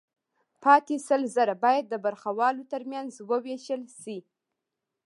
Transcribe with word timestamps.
پاتې 0.63 0.95
سل 1.07 1.21
زره 1.35 1.55
باید 1.63 1.85
د 1.89 1.95
برخوالو 2.05 2.63
ترمنځ 2.71 3.11
ووېشل 3.29 3.81
شي 4.01 4.17